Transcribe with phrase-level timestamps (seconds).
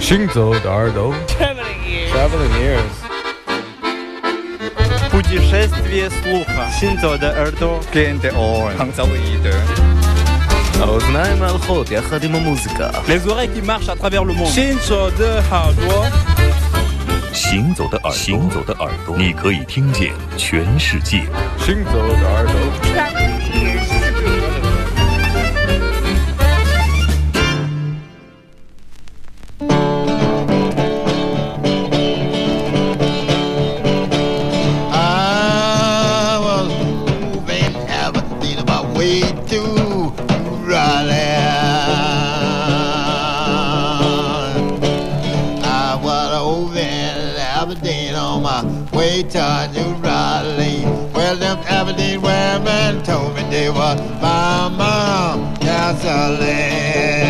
[0.00, 2.94] 行走的耳朵，Traveling ears， ，Traveling ears，
[5.10, 6.68] Путешествие слуха.
[6.78, 7.80] Синзо de Erdo.
[7.92, 8.76] Gen de oren.
[8.78, 9.54] Hangzalide.
[10.80, 12.90] האוזניים ההלכות יחד עם המוזיקה.
[13.08, 14.52] Les oreilles qui marchent à travers le monde.
[14.54, 16.04] Shinzo de Hardwa，
[17.32, 21.22] 行走的耳朵，行走的耳朵，你可以听见全世界。
[21.58, 22.54] 行走的耳朵。
[53.51, 57.20] They were my mom gasoline.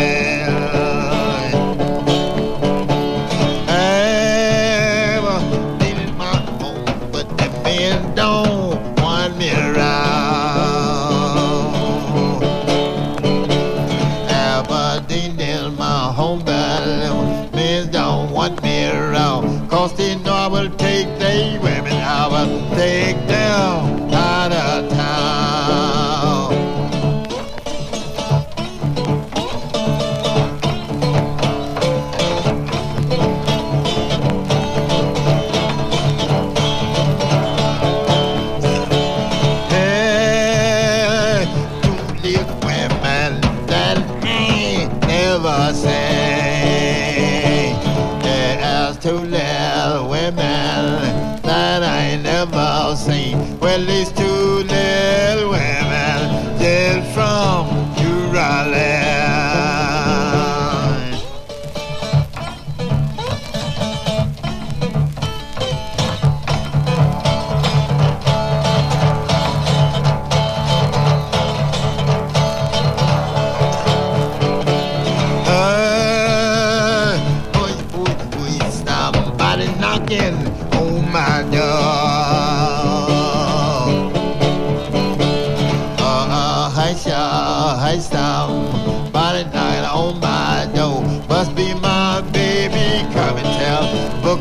[49.90, 53.60] Women that I never seen.
[53.60, 54.41] Well, these two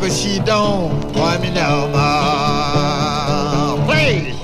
[0.01, 3.85] because she don't want me no more.
[3.85, 4.35] Play,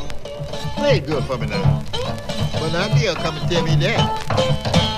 [0.77, 1.83] play good for me now.
[2.53, 4.96] But now dear come and tell me that.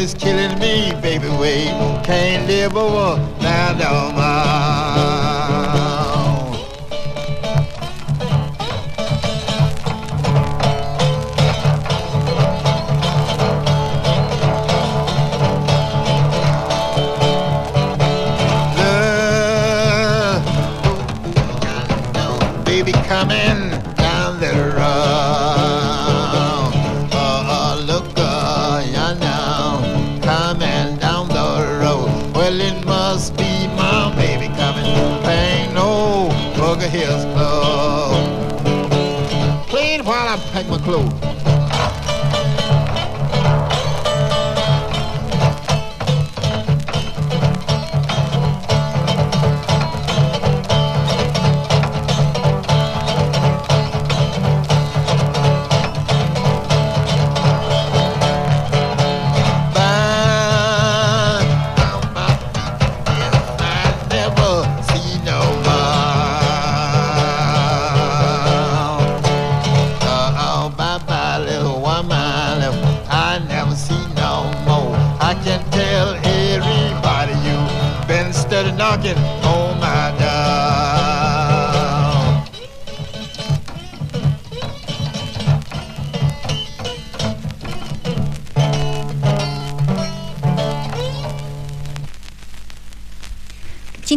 [0.00, 1.28] is killing me, baby.
[1.28, 1.66] We
[2.02, 4.19] can't live over now, dog.
[32.50, 34.84] Well, it must be my baby coming.
[35.24, 36.30] Ain't no
[36.88, 38.26] his clothes.
[39.68, 41.39] Play it while I pack my clothes.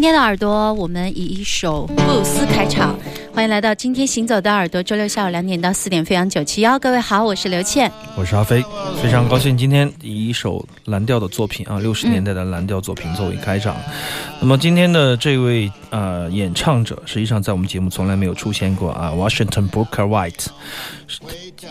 [0.04, 2.94] 天的耳朵，我们以一首布鲁斯开场。
[3.34, 6.78] 欢迎来到今天行走的耳朵，周六下午两点到四点，飞扬九七幺。
[6.78, 8.62] 各位好，我是刘倩，我是阿飞，
[9.02, 13.78] 非常高兴今天以一首蓝调的作品啊，六十年代的蓝调作品作为开场。
[14.42, 20.48] 那么今天的这位呃演唱者，实际上在我们节目从来没有出现过啊，Washington Booker White。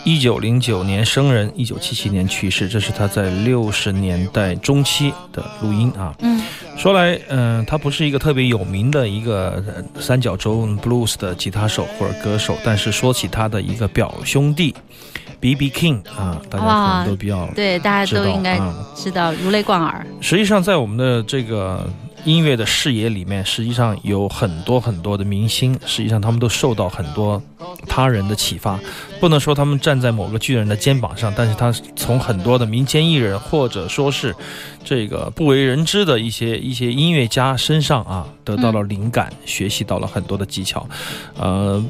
[0.03, 2.67] 一九零九年生人，一九七七年去世。
[2.67, 6.13] 这是他在六十年代中期的录音啊。
[6.19, 6.41] 嗯，
[6.77, 9.63] 说来，嗯，他不是一个特别有名的一个
[9.99, 14.75] 三角洲 blues 的吉他手或者歌手，但是说起他的一个表兄弟
[15.39, 15.69] B.B.
[15.69, 18.59] King 啊，大家可能都比较对，大家都应该
[18.95, 20.05] 知道，如雷贯耳。
[20.21, 21.87] 实际上，在我们的这个。
[22.25, 27.41] 音乐的视野里面，实际上有很多很多的明星，实际上他们都受到很多
[27.87, 28.79] 他人的启发。
[29.19, 34.33] 不能说他们站在某个巨人的肩膀上，但是他从很多的民间艺人，或者说是
[34.83, 40.87] 这个不为人知的一些一些音乐家身上啊，得到了灵感，学习到了很多的技巧。
[41.37, 41.83] 呃，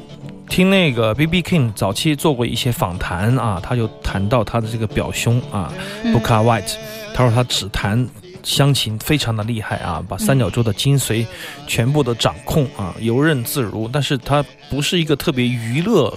[0.48, 1.42] 听那个 B.B.
[1.42, 5.72] King 早期做过一些访谈啊，他就谈到他的这个表兄啊
[6.04, 6.74] ，Booker White，
[7.14, 8.08] 他说他只弹。
[8.44, 11.26] 香琴非常的厉害啊，把三角洲的精髓
[11.66, 13.88] 全部的掌控啊，游刃自如。
[13.92, 16.16] 但是它不是一个特别娱乐。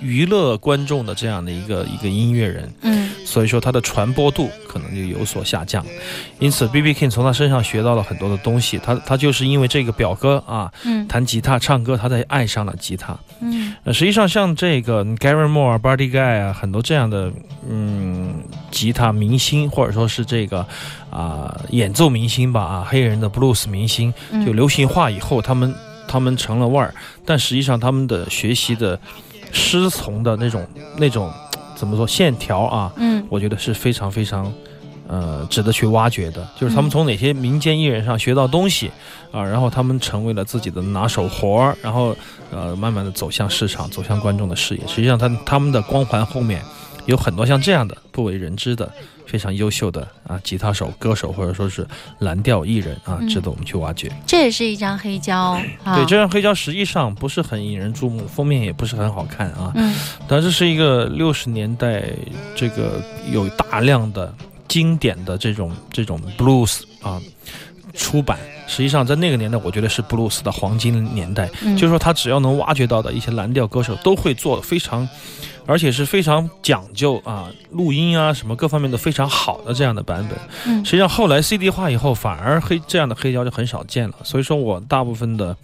[0.00, 5.84] 娱乐观众的这样的一个一个音乐人，嗯，所以说他的传播度可能就有所下降，
[6.38, 17.32] 因此 B B King 从他身上学到了很多的东西，他他就是因为这个表哥啊，嗯，弹吉他唱歌，他才爱上了吉他，嗯，呃，实际上像这个 Gary Moore、Buddy Guy 啊，很多这样的
[17.68, 18.34] 嗯
[18.70, 20.64] 吉他明星或者说是这个
[21.10, 24.14] 啊演奏明星吧啊黑人的 blues 明星
[24.46, 25.74] 就流行化以后，他们
[26.06, 28.98] 他们成了腕儿，但实际上他们的学习的。
[29.52, 30.66] 师从的那种
[30.96, 31.32] 那种
[31.74, 32.92] 怎么说线条啊？
[32.96, 34.52] 嗯，我觉得是非常非常，
[35.06, 36.46] 呃，值得去挖掘的。
[36.58, 38.90] 就是他们从哪些民间艺人上学到东西
[39.30, 42.16] 啊，然后他们成为了自己的拿手活儿，然后
[42.50, 44.86] 呃，慢慢的走向市场，走向观众的视野。
[44.86, 46.62] 实际上，他他们的光环后面
[47.06, 48.90] 有很多像这样的不为人知的。
[49.28, 51.86] 非常优秀的啊，吉他手、歌手，或者说是
[52.20, 54.10] 蓝调艺人啊，值得我们去挖掘。
[54.26, 59.70] 这也是一张黑胶，对，这张黑胶实际上不是很引人注目，封面也不是很好看啊。
[59.74, 59.94] 嗯，
[60.26, 62.04] 但这是一个六十年代，
[62.56, 64.34] 这个有大量的
[64.66, 67.20] 经典的这种这种 blues 啊
[67.92, 68.38] 出版。
[68.68, 71.48] 实际上在那个年代，我觉得是布鲁斯的黄金年代。
[71.76, 75.08] 就是说，他只要能挖掘到的一些蓝调歌手，都会做非常。
[75.66, 80.38] 而且是非常讲究啊，录音啊什么各方面都非常好的这样的版本。
[80.66, 84.14] 嗯，实际上后来 CD 化以后，反而黑这样的黑胶就很少见了。
[84.22, 85.56] 所以说我大部分的。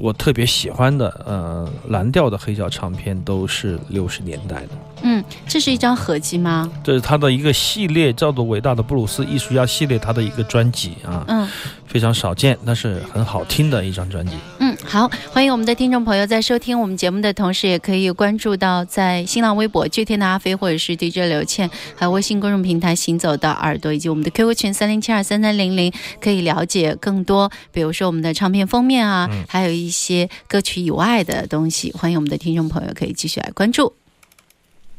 [0.00, 4.68] 我特别喜欢的，呃，蓝调的黑胶唱片都是六十年代的。
[5.02, 6.70] 嗯，这是一张合集吗？
[6.84, 11.24] 这是他的一个系列，叫做《伟大的布鲁斯艺术家系列》，他的一个专辑啊。
[11.28, 11.48] 嗯，
[11.86, 14.32] 非常少见，但是很好听的一张专辑。
[14.60, 31.92] 嗯，好，欢迎我们的听众朋友在收听我们节目的同时，也可以关注到在新浪微博“巨天的阿飞”或者是 DJ 刘倩，还有微信公众平台“行走的耳朵”，以及我们的 QQ 群三零七二三三零零，可以了解更多，比如说我们的唱片封面啊，还有一些歌曲以外的东西。
[31.92, 34.01] 欢迎我们的听众朋友可以继续来关注。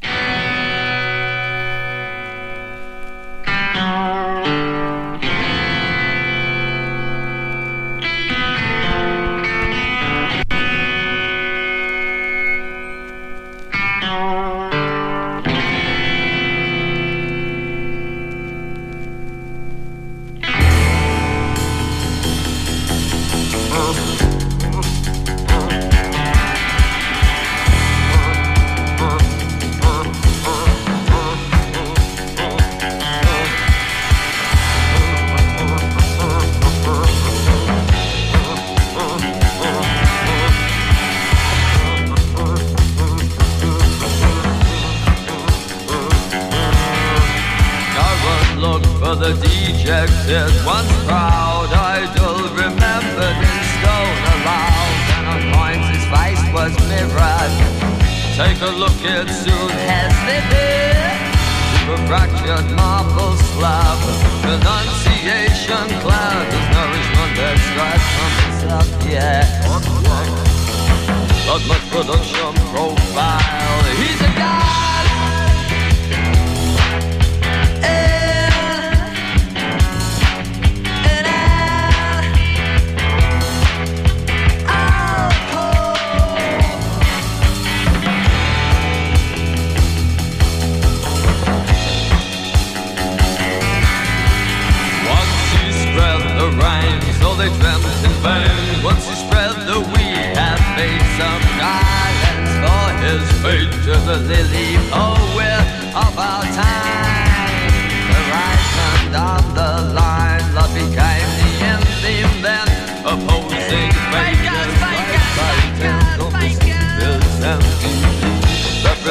[0.03, 0.43] Yeah.
[63.60, 64.01] love
[64.41, 69.43] Pronunciation cloud There's no nourishment that's right from itself, yeah
[71.45, 72.73] Not much production.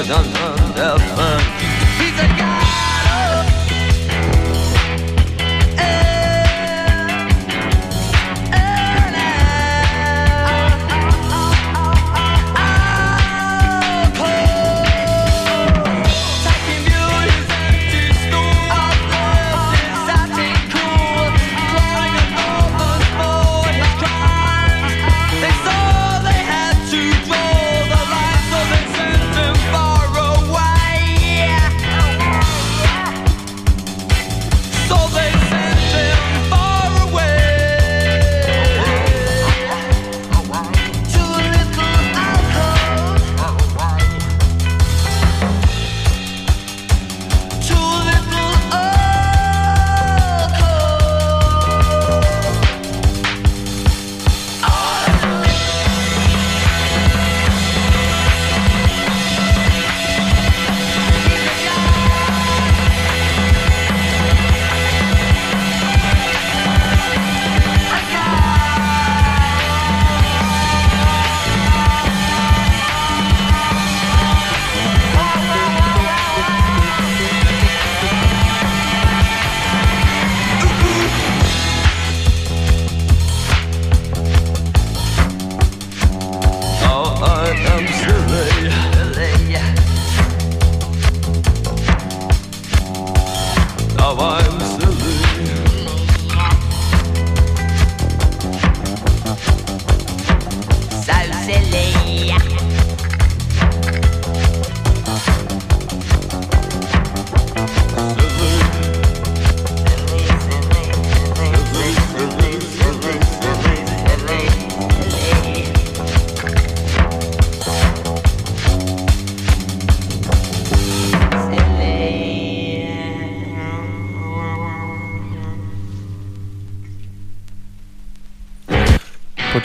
[0.08, 1.40] dun dun dun dun.
[1.98, 2.41] He's a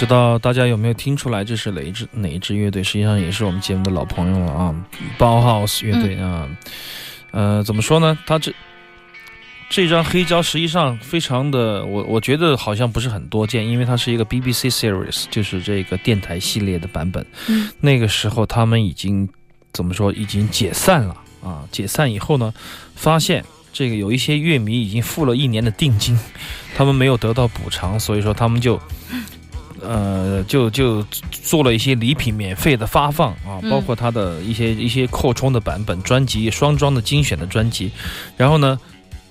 [0.07, 2.81] 知道大家有没有听出来，这是哪一支哪一支乐队？
[2.81, 4.73] 实际上也是我们节目的老朋友了啊
[5.17, 6.47] 包 house 乐队啊。
[7.31, 8.17] 呃，怎么说呢？
[8.25, 8.53] 他这
[9.69, 17.25] 这张黑胶实际上非常的，我我觉得好像不是很多见，因为它是一个 BBC series，就是这个电台系列的版本。
[17.49, 19.27] 嗯那个时候他们已经
[19.73, 20.13] 怎么说？
[20.13, 21.67] 已经解散了啊！
[21.69, 22.53] 解散以后呢，
[22.95, 26.17] 发现这个有一些乐迷已经付了一年的定金，
[26.77, 28.79] 他们没有得到补偿，所以说他们就。
[29.81, 37.91] 呃，就就做了一些礼品免费的发放啊，嗯包括他的一些一些扩充的版本专辑，双装的精选的专辑。
[38.35, 38.79] 然后呢，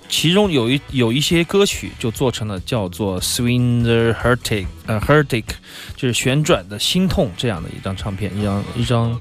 [0.09, 5.43] 其中有一有一些歌曲就做成了叫做 Swinger Heartache 呃 Heartache，
[5.95, 9.19] 就是旋转的心痛这样的一张唱片，一张一张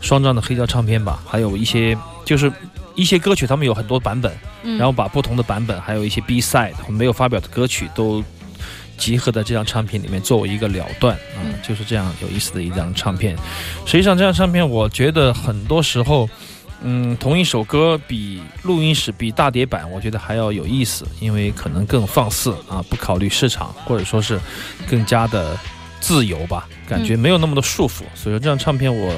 [0.00, 1.22] 双张的黑胶唱片吧。
[1.26, 2.52] 还有一些就是
[2.94, 4.32] 一些歌曲，他们有很多版本，
[4.62, 8.24] 嗯，然后把不同的版本，还有一些 B side 没有发表的歌曲都
[8.96, 13.36] 集合在这张唱片里面，作为一个了断啊、嗯就是这样有意思的一张唱片。
[13.84, 16.28] 实际上，这张唱片我觉得很多时候，
[16.82, 24.38] 嗯，同一首歌比录音室、比大碟版，我觉得还要有意思，因为可能更放肆啊，不考虑市场，或者说是
[24.88, 25.58] 更加的
[26.00, 28.02] 自由吧，感觉没有那么的束缚。
[28.14, 29.12] 所以说，这张唱片我。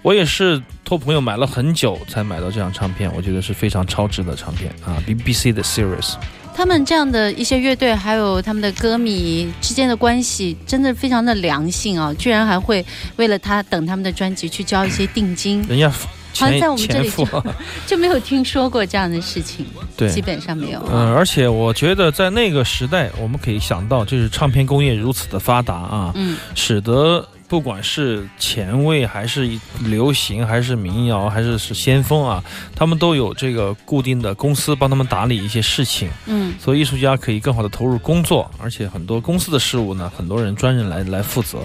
[0.00, 6.14] 我也是托朋友买了很久才买到这张唱片，我觉得是非常超值的唱片啊，BBC 的 Series。
[6.54, 12.14] 他们这样的一些乐队，还有他们的歌迷之间的关系，真的非常的良性啊！
[12.14, 12.84] 居然还会
[13.16, 15.92] 为了他等他们的专辑去交一些定金，人家
[16.38, 17.10] 好像钱在我们这里
[17.86, 19.66] 就没有听说过这样的事情，
[19.96, 20.80] 对，基本上没有。
[20.92, 29.50] 嗯，而且我觉得在那个时代，我们可以想到，就是唱片工业如此的发达啊，嗯使得不管是前卫还是
[29.84, 32.44] 流行，还是民谣，还是是先锋啊，
[32.76, 41.58] 他们都有这个固定的公司帮他们打理一些事情，嗯所以艺术家可以更好的投入工作，而且很多公司的事务呢，很多人专人来来负责，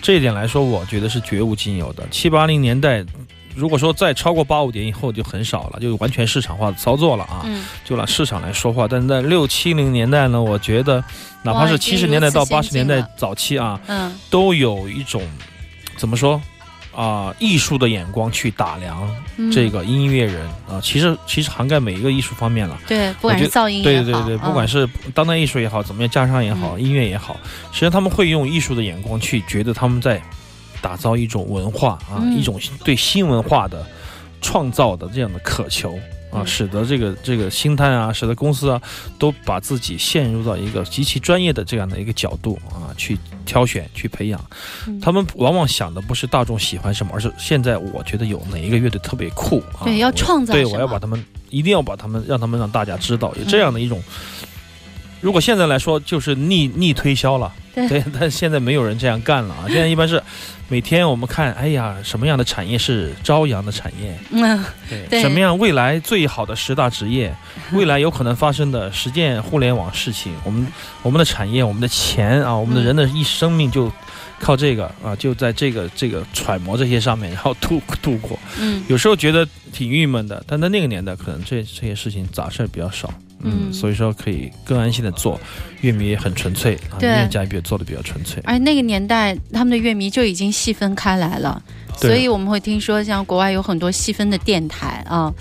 [0.00, 2.02] 这一点来说，我觉得是绝无仅有的。
[2.10, 3.04] 七八零年代。
[3.56, 7.40] 如果说再超过八五年以后就很少了，就完全市场化的操作了啊。
[7.44, 8.86] 嗯，就拿市场来说话。
[8.86, 11.02] 但在六七零年代呢，我觉得
[11.42, 15.22] 哪怕是七十年代到八十年代早期啊，嗯都有一种
[15.96, 16.40] 怎么说
[16.94, 22.78] 啊、艺术的眼光去打量嗯，这个音乐人啊、其实其实涵盖每一个艺术方面了。
[22.86, 27.36] 对，不管是噪音也好，对对对，不管嗯是当代艺术也好，怎么样加上也好，音乐也好，
[27.70, 30.22] 实际上他们会用艺术的眼光去觉得他们在
[30.86, 33.84] 打造一种文化啊，嗯一种对新文化的
[34.40, 35.94] 创造的这样的渴求
[36.30, 38.80] 啊，嗯使得这个这个星探啊，使得公司啊，
[39.18, 44.40] 都把自己陷入到一个极其专业的这样的一个角度啊，去挑选、去培养。
[44.86, 54.00] 嗯他们往往想的不是大众喜欢什么，而是现在我觉得有哪一个乐队特别酷啊，对要，创造对我要把他们一定要把他们让他们让大家知道有这样的一种。
[55.20, 57.52] 如果现在来说，就是逆逆推销了，
[57.88, 59.64] 对但现在没有人这样干了啊！
[59.68, 60.22] 现在一般是
[60.68, 64.18] 每天我们看，哎呀，什么样的产业是朝阳的产业？
[64.30, 67.34] 嗯，对，对什么样未来最好的十大职业，
[67.72, 70.66] 未来有可能发生的十件互联网事情，我们
[71.02, 73.92] 我们的产业，我们的钱啊，我们的人的一生命就
[74.40, 78.38] 靠这个啊，就在这个这个揣摩这些上面，然后度度过。
[78.58, 83.12] 嗯有时候觉得挺郁闷的，但在那个年代，可能这这些事情杂事儿比较少。
[83.46, 85.40] 嗯所以说可以更安心的做，
[85.80, 88.42] 乐迷也很纯粹啊，音乐家也做的比较纯粹。
[88.44, 91.62] 而那个年代，他们的乐迷就已经细分开来了，
[91.96, 95.32] 所以我们会听说，像国外有很多细分的电台啊，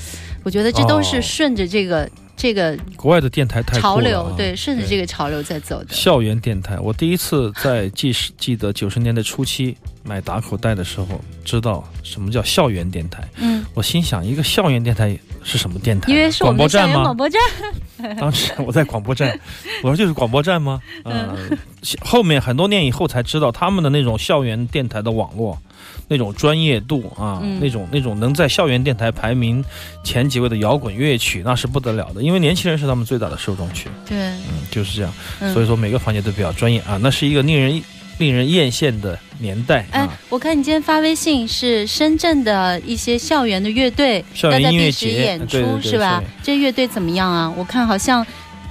[0.44, 1.22] 我觉得这都是哦。
[1.22, 5.94] 顺着这个、这个国外的电台太潮流，啊对，顺着这个潮流在走的。
[5.94, 13.28] 校园电台，我第一次在记时记得九十年代初期买打口袋的时候，知道什么叫校园电台。
[13.38, 16.12] 嗯，我心想，一个校园电台是什么电台？
[16.12, 17.18] 因为是我广播站吗们的校园广？
[17.18, 19.40] 播站，当时我在广播站，
[19.82, 20.82] 我说就是广播站吗？
[21.06, 21.36] 嗯，
[22.02, 25.58] 后面很多年以后才知道，他们的那种校园电台的网络，
[26.08, 29.64] 那种专业度啊，嗯那种那种能在校园电台排名
[30.04, 32.22] 前几位的摇滚乐曲，那是不得了的。
[32.22, 35.14] 因为年轻人是他们最大的受众群，对，嗯，就是这样。
[35.42, 37.82] 嗯所以说每个环节都比较专业啊，那是一个令人
[38.18, 46.24] 令人艳羡的年代哎啊。，我看你今天发微信是深圳的一些校园的乐队校园音乐节演出是吧？
[46.44, 47.54] 这乐队怎么样啊？
[47.58, 48.26] 我看好像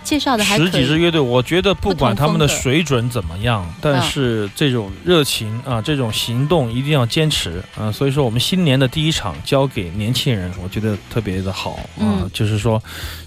[0.04, 0.98] 介绍的还可十几支。
[0.98, 7.90] 乐队，我觉得不管他们的水准怎么样，但是这种热情啊，这种行动一定要坚持啊。
[7.90, 12.80] 所以说，我们新年的第一场交给年轻人，我觉得特别的好啊嗯，就是说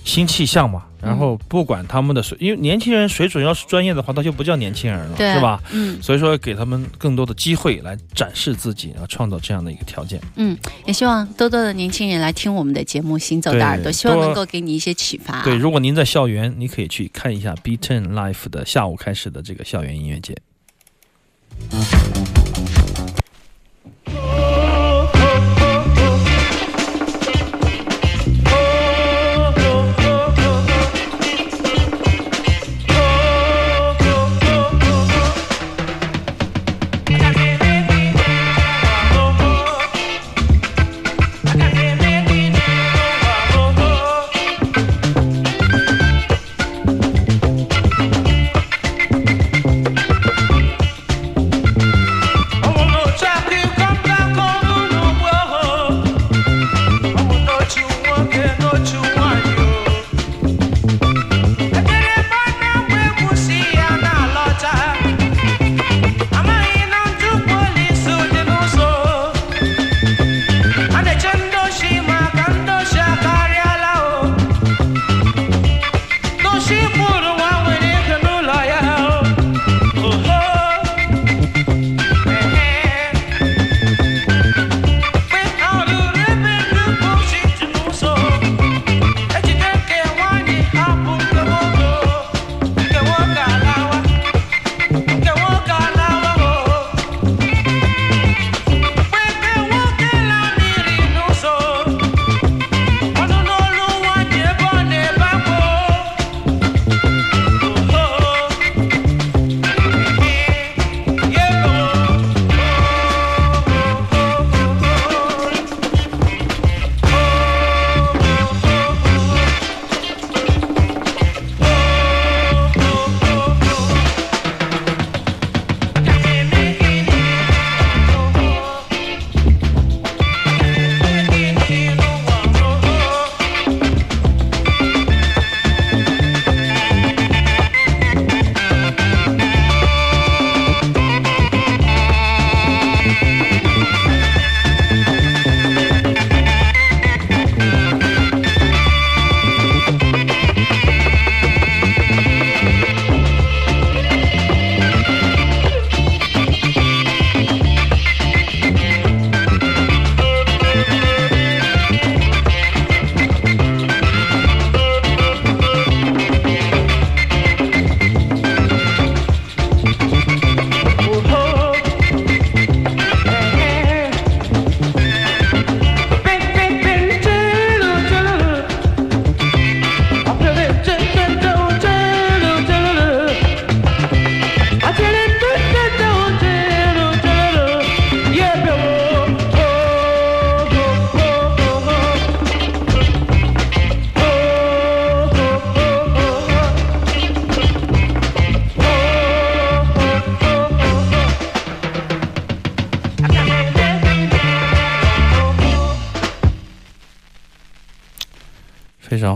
[0.05, 0.83] 新气象嘛。
[1.01, 5.61] 然后不管他们的水，因为年轻人水准要是专业的话，他就不叫年轻人了，对，是吧？？
[5.71, 10.19] 嗯所以说，给他们更多的机会来展示自己，啊，创造这样的一个条件。
[10.35, 15.43] 嗯，也希望多多的年轻人来听我们的节目《行走的耳朵》，希望能够给你一些启发。
[15.43, 20.35] 对，如果您在校园，你可以去看一下 B Ten Life 的下午开始的这个校园音乐节。
[21.69, 21.77] 非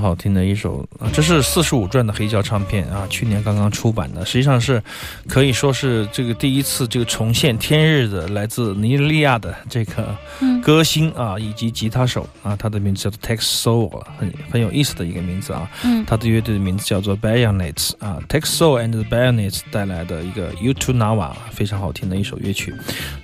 [0.01, 4.81] 好听的一首啊，这是四十五转的黑胶唱片啊，去年刚刚出版的，实际上是
[5.27, 10.15] 可以说是这个第一次这个重现天日的来自尼日利亚的这个
[10.61, 15.69] 歌星啊，以及吉他手啊，他的名字叫做 Tex Soul，很很有意思的一个名字啊。
[15.83, 22.73] 嗯他的乐队的名字叫做 Bayonets 啊，Tex Soul and the Bayonets 带来的一个 You to Nawa 非常好听的一首乐曲。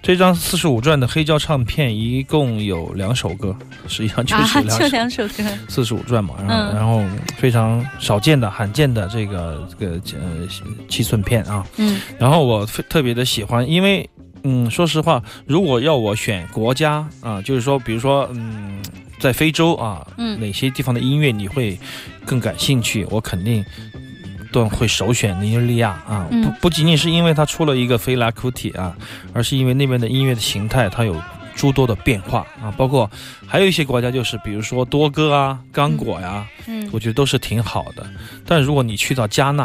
[0.01, 3.55] 这张四十五转的黑胶唱片一共有两首歌，
[3.87, 4.79] 实际上就啊，是两首。
[4.79, 7.03] 就两首歌，四十五转嘛，然后、嗯然后
[7.37, 10.47] 非常少见的、罕见的这个这个呃
[10.89, 14.09] 七寸片啊，嗯然后我非特别的喜欢，因为
[14.43, 18.81] 嗯，说实话，如果要我选国家啊，就是说，比如说嗯，
[19.19, 21.77] 在非洲啊，嗯哪些地方的音乐你会
[22.25, 23.05] 更感兴趣？
[23.09, 23.63] 我肯定。
[24.49, 28.95] 都会首选尼日利亚啊，嗯不不仅仅是因为它出了一个菲拉库提啊，
[29.33, 31.13] 而是因为那边的音乐的形态它有
[31.57, 33.09] 诸多的变化啊，包括
[33.45, 38.05] 还有一些国家就是比如说多哥啊、刚果呀、嗯我觉得都是挺好的。
[38.45, 39.63] 但如果你去到加纳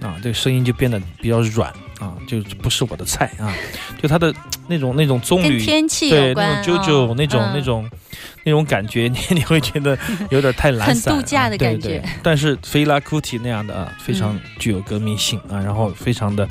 [0.00, 3.52] 啊，这个声音就变得比较软啊，就不是我的菜啊。
[4.00, 4.32] 就它的
[4.68, 7.90] 那种那种棕榈，天气对，那种啾啾、哦那种、嗯那种
[8.44, 9.98] 那种感觉，你你会觉得
[10.30, 16.48] 有点太懒散，很度假的啊对感觉对但是菲拉库提那样的啊，非常具有革命性啊，然后非常的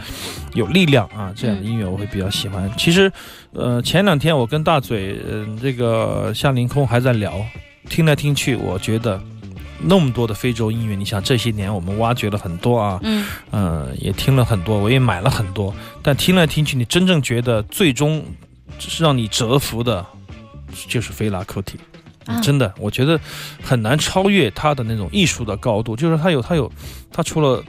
[0.53, 2.71] 有力量啊，这样的音乐我会比较喜欢。
[2.77, 3.11] 其实，
[3.53, 7.33] 呃，前两天我跟大嘴，嗯、这个夏凌空还在聊，
[7.89, 9.21] 听来听去，我觉得。
[9.81, 15.73] 那么多的非洲音乐，你想这些年我们挖掘了很多啊，嗯呃，也听了很多，我也买了很多，
[16.03, 18.21] 但听来听去，你真正觉得最终
[18.77, 20.05] 是让你折服的，
[20.87, 21.77] 就是菲拉库提。
[22.25, 23.19] 啊真的，我觉得
[23.63, 25.95] 很难超越他的那种艺术的高度。
[25.95, 26.71] 就是他有，他有，
[27.11, 27.63] 他除了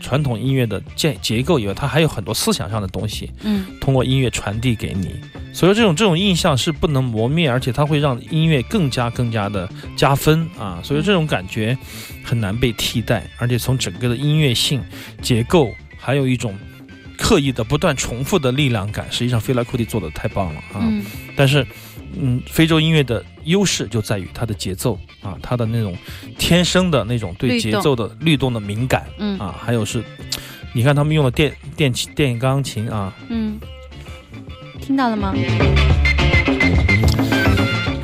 [0.00, 5.14] 传统音乐的建结构以外，他还有很多思想上的东西，嗯通过音乐传递给你。
[5.52, 10.80] 所以这种这种印象是不能磨灭，而且它会让音乐更加更加的加分啊！
[10.82, 11.76] 所以这种感觉
[12.24, 14.82] 很难被替代，而且从整个的音乐性、
[15.20, 16.56] 结构，还有一种
[17.18, 20.78] 刻意的不断重复的力量感，实际上菲拉库蒂做的太棒了啊！
[20.80, 21.04] 嗯
[21.36, 21.66] 但是，
[22.14, 25.96] 嗯，非洲音乐的优势就在于它的节奏啊，它的那种
[26.38, 29.38] 天生的那种对节奏的律动的敏感嗯。
[29.38, 30.02] 啊，还有是，
[30.72, 33.58] 你看他们用的电电琴电钢琴啊，嗯，
[34.80, 35.34] 听到了吗？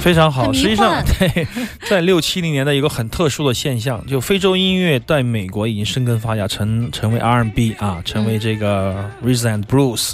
[0.07, 0.53] 非常好。
[0.53, 1.49] 实际上幻， 对，
[1.91, 10.13] 在六七零年代有个很特殊的现象，就非洲音乐在美国已经生根发芽，成成为 R&B 啊，成为这个 Rhythm and Blues，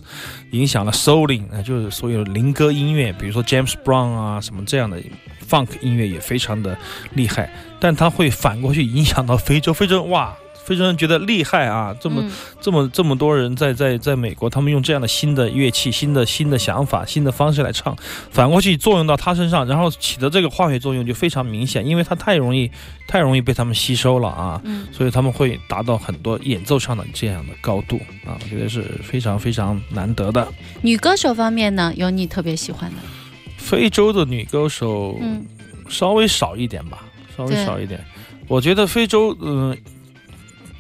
[0.52, 4.98] 影响了 Souling，啊，就是所有灵歌音乐，比如说 James Brown 啊什么这样的
[5.46, 6.74] Funk 音乐也非常的
[7.12, 10.34] 厉害，但它会反过去影响到非洲，非洲哇。
[10.64, 11.94] 非洲人觉得厉害啊！
[12.00, 17.96] 这么、嗯这么这么多人在在在美国，他们用这样的新的乐器、新的新的想法、新的方式来唱，
[18.30, 22.70] 反过去作用到他身上，然后起的这个化学作用就非常明显，因为他太容易
[23.08, 30.46] 太容易被他们吸收了啊，嗯所以他们会达到很多演奏上的这样的高度啊，我觉得是非常非常难得的。
[30.80, 32.96] 女歌手方面呢，有你特别喜欢的？
[33.56, 35.44] 非洲的女歌手嗯
[35.88, 37.04] 稍微少一点吧，
[37.36, 38.02] 稍微少一点。
[38.48, 39.74] 我觉得非洲，嗯、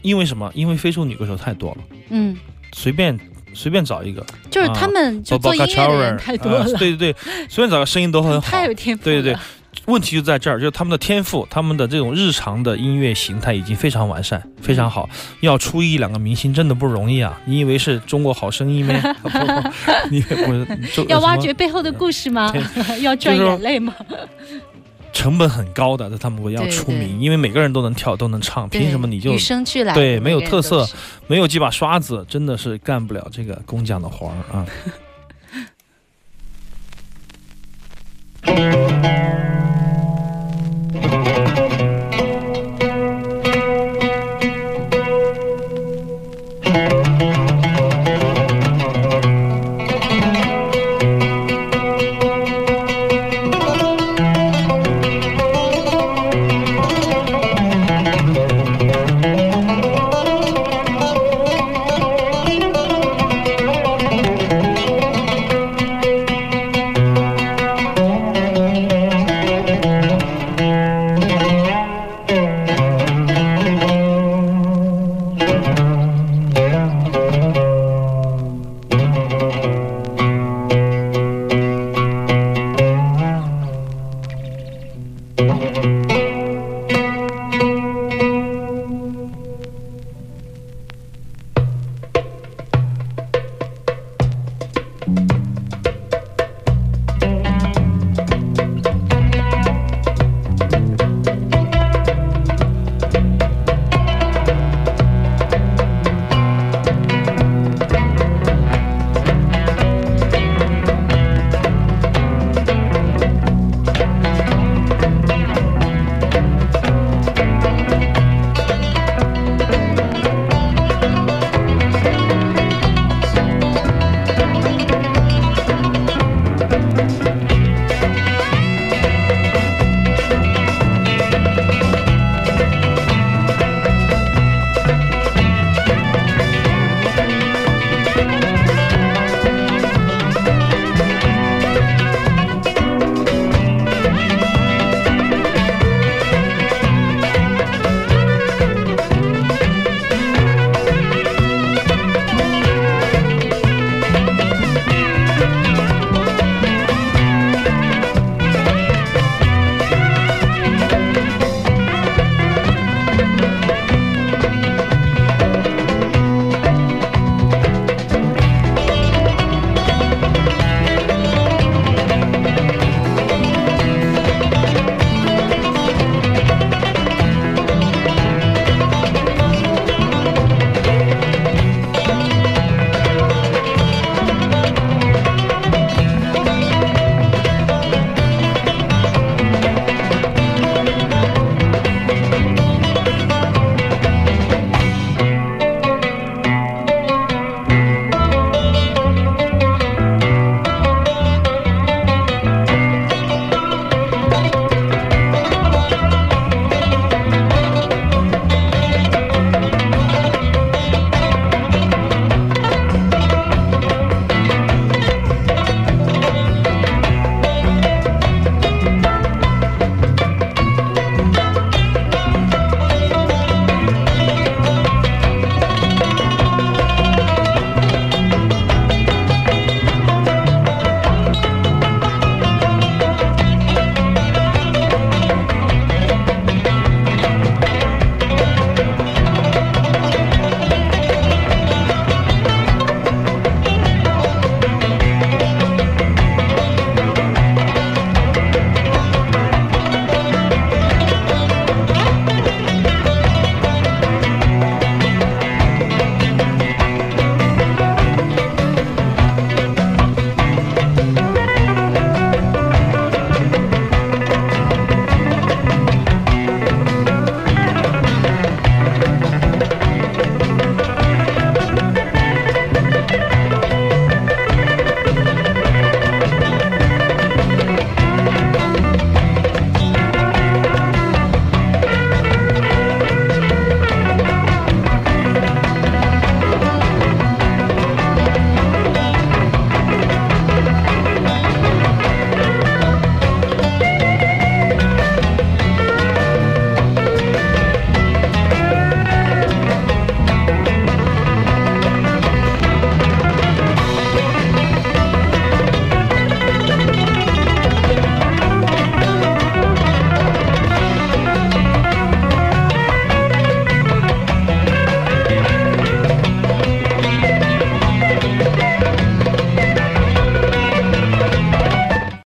[0.02, 0.50] 因为什么？
[0.54, 1.78] 因为非洲女歌手太多了，
[2.10, 2.36] 嗯，
[2.72, 3.18] 随便
[3.54, 7.16] 随便找一个，就是他们就做音乐的人太多了，啊对对对，
[7.48, 9.04] 随便找个声音都很好，太有天赋。
[9.04, 9.38] 对对对，
[9.86, 15.08] 问题就在这儿，就是他们的天赋，他们的这种日常的音乐形态已经非常完善，非常好。
[15.40, 17.40] 要出一两个明星真的不容易啊！
[17.44, 19.00] 你以为是中国好声音咩？
[19.22, 19.38] 不不
[20.10, 22.52] 你不是就要挖掘背后的故事吗？
[23.00, 23.94] 要赚眼泪吗？
[25.12, 29.94] 成本很高的，他们要对对出名，因为每个人都能跳，都能唱，凭什么你就与生俱来？
[29.94, 30.88] 对没有特色
[31.26, 34.66] 没有几把刷子，真的是干不了这个工匠的活儿啊